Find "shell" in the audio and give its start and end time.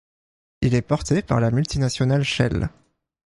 2.23-2.69